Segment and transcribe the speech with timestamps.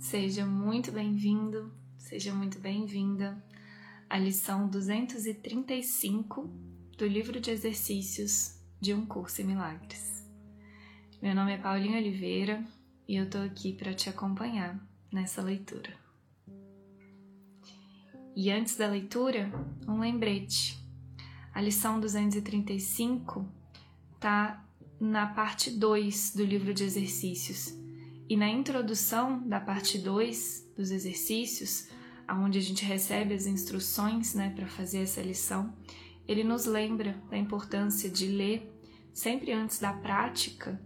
[0.00, 3.44] Seja muito bem-vindo, seja muito bem-vinda
[4.08, 6.48] à lição 235
[6.96, 10.26] do livro de exercícios de Um Curso em Milagres.
[11.20, 12.64] Meu nome é Paulinha Oliveira
[13.06, 14.82] e eu tô aqui para te acompanhar
[15.12, 15.94] nessa leitura.
[18.34, 19.52] E antes da leitura,
[19.86, 20.82] um lembrete.
[21.52, 23.46] A lição 235
[24.18, 24.66] tá
[24.98, 27.78] na parte 2 do livro de exercícios.
[28.30, 31.88] E na introdução da parte 2 dos exercícios,
[32.30, 35.74] onde a gente recebe as instruções né, para fazer essa lição,
[36.28, 38.72] ele nos lembra da importância de ler,
[39.12, 40.80] sempre antes da prática,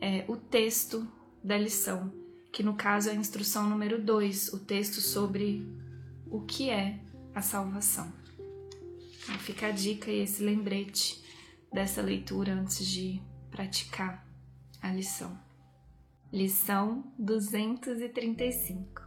[0.00, 1.06] é, o texto
[1.44, 2.10] da lição,
[2.50, 5.70] que no caso é a instrução número 2, o texto sobre
[6.30, 7.00] o que é
[7.34, 8.10] a salvação.
[9.24, 11.22] Então fica a dica e esse lembrete
[11.70, 14.26] dessa leitura antes de praticar
[14.80, 15.47] a lição.
[16.30, 19.02] Lição 235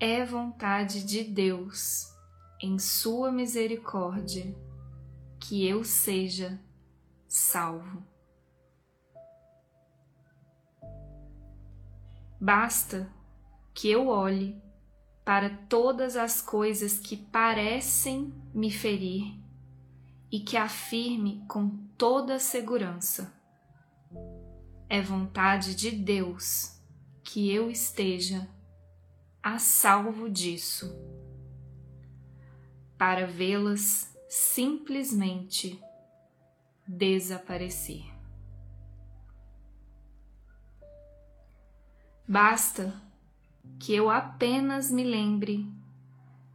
[0.00, 2.12] É vontade de Deus,
[2.60, 4.52] em Sua misericórdia,
[5.38, 6.60] que eu seja
[7.28, 8.02] salvo.
[12.40, 13.08] Basta
[13.72, 14.60] que eu olhe
[15.24, 19.40] para todas as coisas que parecem me ferir
[20.32, 23.32] e que afirme com toda segurança:
[24.88, 26.80] é vontade de Deus
[27.22, 28.48] que eu esteja
[29.42, 30.94] a salvo disso,
[32.96, 35.80] para vê-las simplesmente
[36.86, 38.04] desaparecer.
[42.26, 42.94] Basta
[43.78, 45.66] que eu apenas me lembre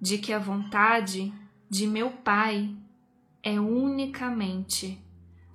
[0.00, 1.32] de que a vontade
[1.68, 2.74] de meu Pai
[3.42, 5.02] é unicamente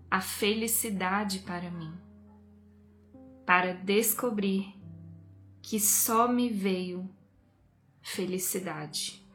[0.10, 1.94] a felicidade para mim,
[3.46, 4.74] para descobrir
[5.62, 7.10] que só me veio
[8.02, 9.26] felicidade.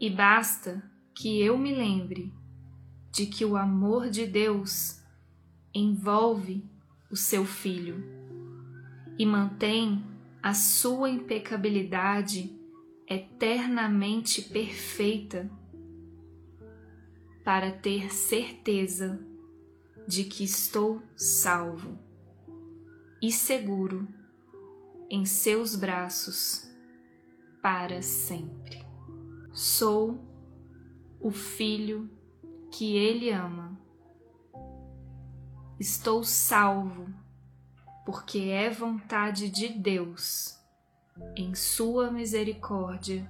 [0.00, 0.82] E basta
[1.14, 2.32] que eu me lembre
[3.10, 5.00] de que o amor de Deus
[5.72, 6.64] envolve
[7.10, 8.04] o seu filho
[9.18, 10.04] e mantém
[10.42, 12.54] a sua impecabilidade
[13.08, 15.50] eternamente perfeita
[17.44, 19.20] para ter certeza
[20.06, 22.05] de que estou salvo
[23.20, 24.06] e seguro
[25.10, 26.70] em seus braços
[27.62, 28.84] para sempre.
[29.52, 30.18] Sou
[31.20, 32.10] o filho
[32.70, 33.78] que ele ama.
[35.78, 37.12] Estou salvo
[38.04, 40.56] porque é vontade de Deus,
[41.34, 43.28] em Sua misericórdia,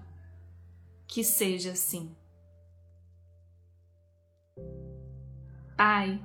[1.09, 2.15] que seja assim.
[5.77, 6.23] Pai,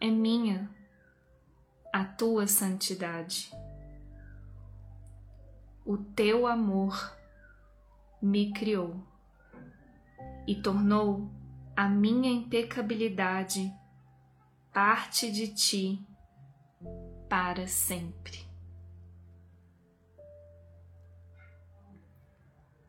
[0.00, 0.73] é minha
[1.94, 3.52] a tua santidade.
[5.86, 7.16] O teu amor
[8.20, 9.00] me criou
[10.44, 11.30] e tornou
[11.76, 13.72] a minha impecabilidade
[14.72, 16.04] parte de ti
[17.28, 18.44] para sempre.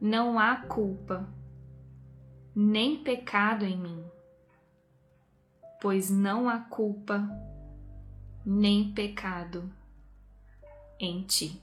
[0.01, 1.31] Não há culpa
[2.55, 4.15] nem pecado em mim
[5.85, 7.29] pois não há culpa
[8.45, 9.69] nem pecado
[10.99, 11.59] em ti.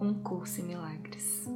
[0.00, 1.48] Um curso em milagres.